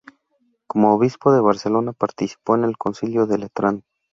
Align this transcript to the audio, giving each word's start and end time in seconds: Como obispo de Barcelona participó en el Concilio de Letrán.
Como 0.65 0.95
obispo 0.95 1.31
de 1.31 1.41
Barcelona 1.41 1.93
participó 1.93 2.55
en 2.55 2.63
el 2.63 2.75
Concilio 2.75 3.27
de 3.27 3.37
Letrán. 3.37 3.83